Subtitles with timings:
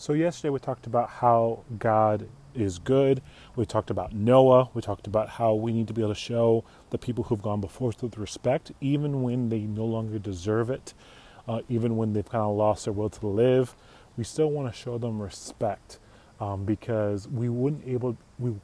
[0.00, 3.20] So, yesterday we talked about how God is good.
[3.56, 4.70] We talked about Noah.
[4.72, 7.60] We talked about how we need to be able to show the people who've gone
[7.60, 10.94] before us with respect, even when they no longer deserve it,
[11.48, 13.74] uh, even when they've kind of lost their will to live.
[14.16, 15.98] We still want to show them respect
[16.38, 18.54] um, because we wouldn't able we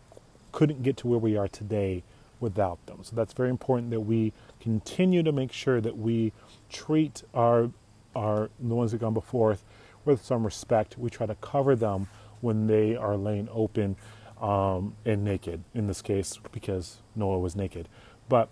[0.52, 2.04] couldn't get to where we are today
[2.38, 2.98] without them.
[3.02, 6.32] So that's very important that we continue to make sure that we
[6.70, 7.72] treat our
[8.14, 9.64] our the ones that gone before us
[10.04, 10.98] with some respect.
[10.98, 12.08] We try to cover them
[12.40, 13.96] when they are laying open
[14.40, 17.88] um, and naked, in this case, because Noah was naked.
[18.28, 18.48] But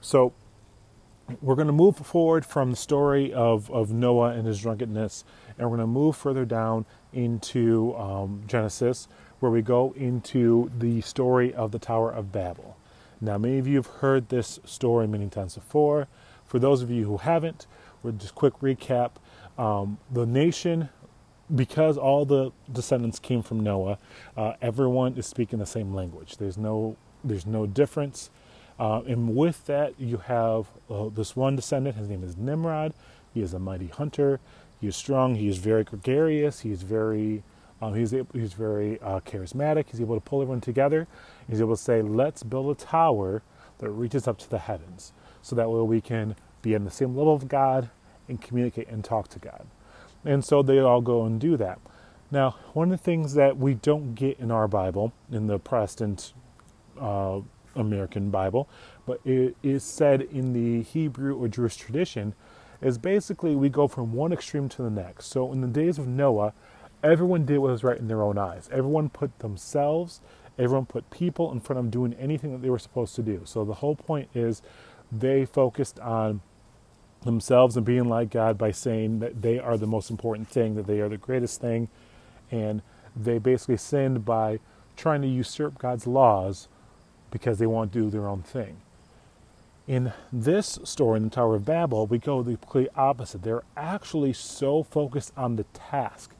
[0.00, 0.32] so
[1.40, 5.24] we're going to move forward from the story of, of Noah and his drunkenness,
[5.58, 9.08] and we're going to move further down into um, Genesis,
[9.40, 12.76] where we go into the story of the Tower of Babel.
[13.20, 16.08] Now, many of you have heard this story many times before.
[16.44, 17.66] For those of you who haven't,
[18.02, 19.12] we'll just quick recap.
[19.58, 20.88] Um, the nation,
[21.54, 23.98] because all the descendants came from Noah,
[24.36, 26.36] uh, everyone is speaking the same language.
[26.36, 28.30] There's no there's no difference.
[28.78, 31.96] Uh, and with that, you have uh, this one descendant.
[31.96, 32.92] His name is Nimrod.
[33.32, 34.40] He is a mighty hunter.
[34.80, 35.36] He is strong.
[35.36, 36.60] He is very gregarious.
[36.60, 37.42] He is very
[37.80, 39.86] um, he's he's very uh, charismatic.
[39.90, 41.06] He's able to pull everyone together.
[41.48, 43.42] He's able to say, "Let's build a tower
[43.78, 47.16] that reaches up to the heavens, so that way we can be on the same
[47.16, 47.90] level of God
[48.28, 49.66] and communicate and talk to God.
[50.24, 51.78] And so they all go and do that.
[52.30, 56.32] Now, one of the things that we don't get in our Bible, in the Protestant
[57.00, 57.40] uh,
[57.76, 58.68] American Bible,
[59.06, 62.34] but it is said in the Hebrew or Jewish tradition,
[62.80, 65.26] is basically we go from one extreme to the next.
[65.26, 66.54] So in the days of Noah,
[67.02, 68.68] everyone did what was right in their own eyes.
[68.72, 70.20] Everyone put themselves,
[70.58, 73.42] everyone put people in front of doing anything that they were supposed to do.
[73.44, 74.62] So the whole point is
[75.12, 76.40] they focused on
[77.24, 80.86] themselves and being like God by saying that they are the most important thing, that
[80.86, 81.88] they are the greatest thing,
[82.50, 82.82] and
[83.16, 84.60] they basically sinned by
[84.96, 86.68] trying to usurp God's laws
[87.30, 88.76] because they want to do their own thing.
[89.86, 93.42] In this story, in the Tower of Babel, we go the complete opposite.
[93.42, 96.30] They're actually so focused on the task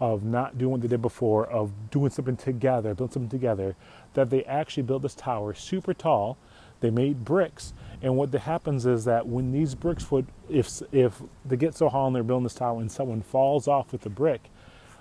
[0.00, 3.74] of not doing what they did before, of doing something together, building something together,
[4.14, 6.36] that they actually built this tower super tall
[6.84, 7.72] they made bricks,
[8.04, 12.06] and what happens is that when these bricks would, if if they get so high
[12.06, 14.50] and they're building this tower, and someone falls off with the brick,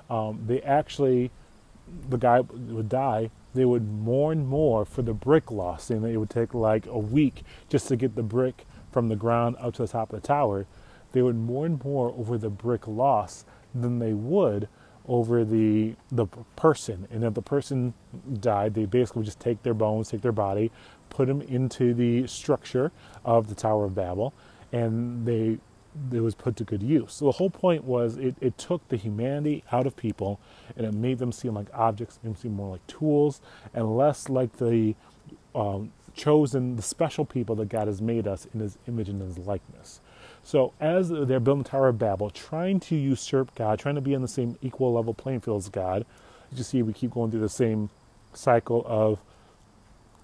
[0.09, 1.29] um, they actually,
[2.09, 3.29] the guy would die.
[3.53, 7.43] They would mourn more for the brick loss, and it would take like a week
[7.67, 10.65] just to get the brick from the ground up to the top of the tower.
[11.11, 13.43] They would mourn more over the brick loss
[13.75, 14.69] than they would
[15.09, 17.05] over the the person.
[17.11, 17.95] And if the person
[18.39, 20.71] died, they basically would just take their bones, take their body,
[21.13, 22.91] put them into the structure
[23.23, 24.33] of the Tower of Babel,
[24.71, 25.59] and they
[26.11, 27.13] it was put to good use.
[27.13, 30.39] So the whole point was it, it took the humanity out of people
[30.75, 33.41] and it made them seem like objects, made them seem more like tools,
[33.73, 34.95] and less like the
[35.53, 39.37] um, chosen, the special people that God has made us in His image and His
[39.37, 40.01] likeness.
[40.43, 44.15] So as they're building the Tower of Babel, trying to usurp God, trying to be
[44.15, 46.05] on the same equal level playing field as God,
[46.51, 47.89] you see we keep going through the same
[48.33, 49.19] cycle of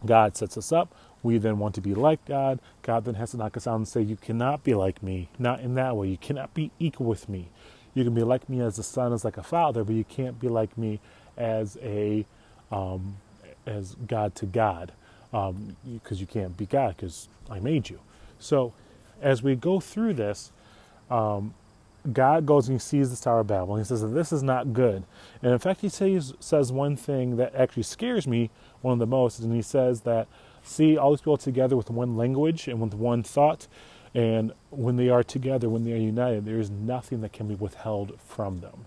[0.06, 0.94] God sets us up.
[1.24, 2.60] We then want to be like God.
[2.84, 5.30] God then has to knock us out and say, You cannot be like me.
[5.40, 6.10] Not in that way.
[6.10, 7.50] You cannot be equal with me.
[7.94, 10.40] You can be like me as a son, as like a father, but you can't
[10.40, 11.00] be like me
[11.38, 12.26] as a
[12.72, 13.18] um,
[13.66, 14.94] as God to God,
[15.32, 15.76] because um,
[16.10, 18.00] you can't be God because I made you.
[18.40, 18.74] So,
[19.22, 20.52] as we go through this,
[21.10, 21.54] um,
[22.12, 24.74] God goes and he sees the Tower of Babel and he says this is not
[24.74, 25.04] good.
[25.42, 28.50] And in fact, he says, says one thing that actually scares me
[28.82, 30.28] one of the most, and he says that
[30.64, 33.68] see all these people together with one language and with one thought,
[34.14, 37.56] and when they are together, when they are united, there is nothing that can be
[37.56, 38.86] withheld from them.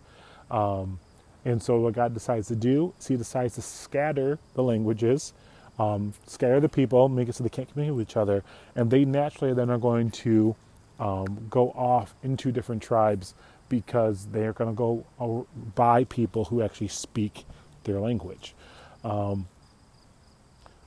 [0.50, 0.98] Um,
[1.44, 5.32] and so, what God decides to do is He decides to scatter the languages,
[5.78, 8.42] um, scatter the people, make it so they can't communicate with each other,
[8.74, 10.56] and they naturally then are going to
[11.02, 13.34] um, go off into different tribes
[13.68, 17.44] because they are going to go by people who actually speak
[17.84, 18.54] their language.
[19.02, 19.48] Um,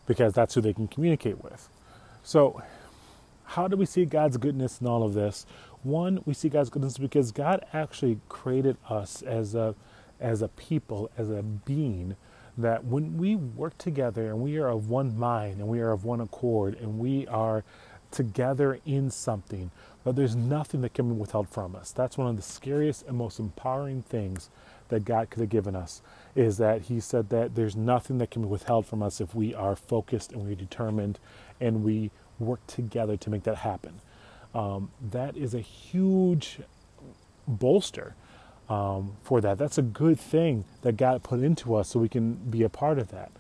[0.08, 1.68] because that's who they can communicate with.
[2.24, 2.62] So,
[3.44, 5.46] how do we see God's goodness in all of this?
[5.84, 9.76] One, we see God's goodness because God actually created us as a
[10.20, 12.16] as a people, as a being
[12.58, 16.06] that when we work together and we are of one mind and we are of
[16.06, 17.66] one accord and we are
[18.12, 19.72] together in something,
[20.06, 21.92] that there's nothing that can be withheld from us.
[21.92, 24.50] That's one of the scariest and most empowering things
[24.90, 26.02] that God could have given us
[26.36, 29.54] is that He said that there's nothing that can be withheld from us if we
[29.54, 31.20] are focused and we're determined
[31.60, 34.00] and we work together to make that happen.
[34.54, 36.60] Um, that is a huge
[37.48, 38.16] bolster
[38.70, 39.58] um, for that.
[39.58, 43.00] That's a good thing that God put into us so we can be a part
[43.00, 43.32] of that.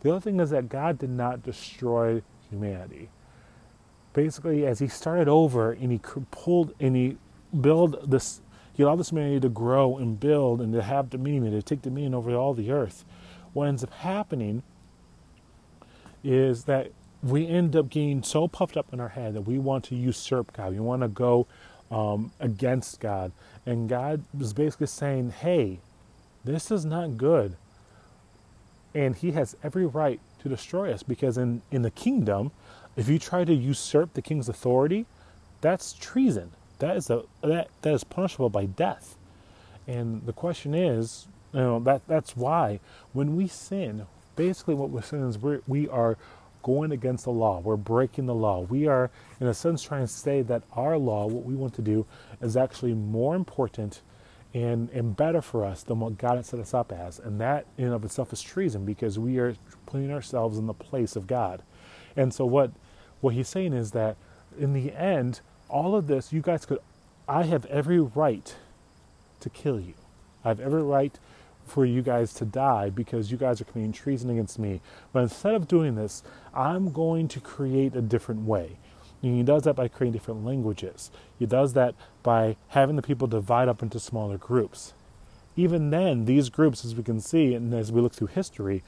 [0.00, 3.08] The other thing is that God did not destroy humanity.
[4.14, 6.00] Basically, as He started over and He
[6.30, 7.18] pulled and He
[7.60, 8.40] built this,
[8.72, 11.82] He allowed this humanity to grow and build and to have dominion and to take
[11.82, 13.04] dominion over all the earth.
[13.52, 14.62] What ends up happening
[16.24, 16.90] is that
[17.22, 20.52] we end up getting so puffed up in our head that we want to usurp
[20.52, 20.72] God.
[20.72, 21.46] We want to go
[21.90, 23.32] um, against God.
[23.64, 25.80] And God is basically saying, hey,
[26.44, 27.56] this is not good.
[28.94, 32.52] And He has every right to destroy us because in, in the kingdom,
[32.96, 35.06] if you try to usurp the king's authority,
[35.60, 36.52] that's treason.
[36.78, 39.16] That is a that that is punishable by death.
[39.86, 42.80] And the question is, you know, that that's why
[43.12, 44.06] when we sin,
[44.36, 46.16] basically what we're saying is we're, we are
[46.62, 47.60] going against the law.
[47.60, 48.60] We're breaking the law.
[48.60, 51.82] We are, in a sense, trying to say that our law, what we want to
[51.82, 52.06] do,
[52.40, 54.00] is actually more important
[54.54, 57.18] and, and better for us than what God has set us up as.
[57.18, 60.74] And that, in and of itself, is treason because we are putting ourselves in the
[60.74, 61.62] place of God.
[62.16, 62.70] And so, what,
[63.24, 64.16] what he's saying is that
[64.58, 65.40] in the end,
[65.70, 66.78] all of this, you guys could,
[67.26, 68.54] I have every right
[69.40, 69.94] to kill you.
[70.44, 71.18] I have every right
[71.64, 74.82] for you guys to die because you guys are committing treason against me.
[75.14, 76.22] But instead of doing this,
[76.52, 78.76] I'm going to create a different way.
[79.22, 81.10] And he does that by creating different languages.
[81.38, 84.92] He does that by having the people divide up into smaller groups.
[85.56, 88.82] Even then, these groups, as we can see, and as we look through history,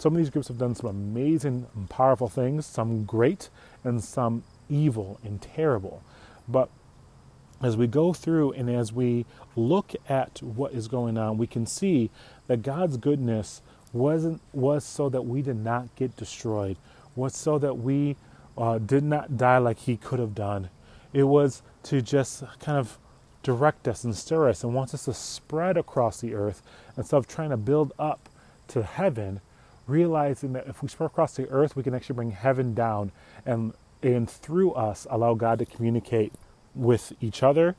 [0.00, 3.50] some of these groups have done some amazing and powerful things, some great
[3.84, 6.02] and some evil and terrible.
[6.48, 6.70] But
[7.62, 11.66] as we go through and as we look at what is going on, we can
[11.66, 12.10] see
[12.46, 13.60] that God's goodness
[13.92, 16.76] wasn't was so that we did not get destroyed,
[17.14, 18.16] was so that we
[18.56, 20.70] uh, did not die like He could have done.
[21.12, 22.98] It was to just kind of
[23.42, 26.62] direct us and stir us and wants us to spread across the earth
[26.96, 28.28] instead of trying to build up
[28.68, 29.40] to heaven,
[29.90, 33.12] realizing that if we spread across the earth, we can actually bring heaven down
[33.46, 36.32] and and through us allow God to communicate
[36.74, 37.76] with each other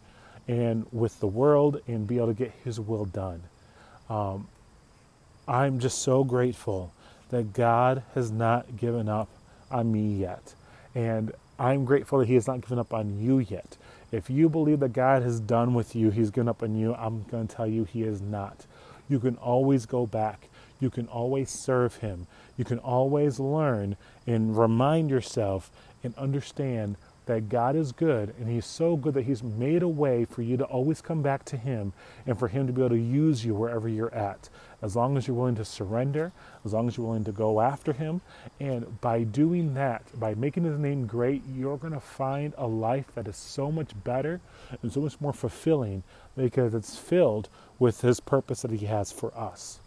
[0.47, 3.43] and with the world and be able to get His will done.
[4.09, 4.47] Um,
[5.47, 6.93] I'm just so grateful
[7.29, 9.29] that God has not given up
[9.71, 10.55] on me yet.
[10.95, 13.77] And I'm grateful that He has not given up on you yet.
[14.11, 17.23] If you believe that God has done with you, He's given up on you, I'm
[17.31, 18.65] going to tell you He is not.
[19.09, 20.49] You can always go back.
[20.81, 22.28] You can always serve Him.
[22.57, 23.95] You can always learn
[24.28, 25.72] and remind yourself
[26.04, 26.98] and understand
[27.28, 30.57] that God is good and He's so good that He's made a way for you
[30.57, 31.94] to always come back to Him
[32.25, 34.50] and for Him to be able to use you wherever you're at.
[34.81, 36.31] As long as you're willing to surrender,
[36.66, 38.22] as long as you're willing to go after Him.
[38.60, 43.13] And by doing that, by making His name great, you're going to find a life
[43.13, 44.42] that is so much better
[44.81, 46.01] and so much more fulfilling
[46.36, 49.81] because it's filled with His purpose that He has for us.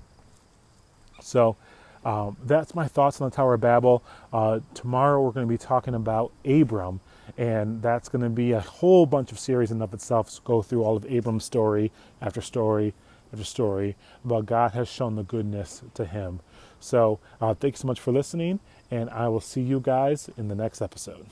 [1.21, 1.57] So,
[2.05, 4.05] um, that's my thoughts on the Tower of Babel.
[4.33, 7.01] Uh, tomorrow we're going to be talking about Abram
[7.37, 10.31] and that's going to be a whole bunch of series in of itself.
[10.31, 12.95] So go through all of Abram's story after story
[13.33, 16.41] after story about God has shown the goodness to him.
[16.79, 18.61] So uh, thanks so much for listening,
[18.91, 21.27] and I will see you guys in the next episode.